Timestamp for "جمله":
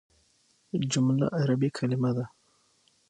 0.93-1.25